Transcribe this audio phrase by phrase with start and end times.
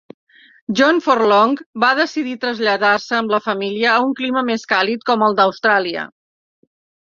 [0.77, 5.39] John Forlonge va decidir traslladar-se amb la família a un clima més càlid com el
[5.43, 6.09] d'Austràlia.